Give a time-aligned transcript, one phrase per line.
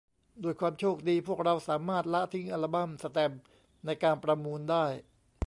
[0.43, 3.39] ด้วยความโชคดี พวกเราสามารถละทิ้งอัลบั้มแสตมป์
[3.85, 4.85] ในการประมูลได้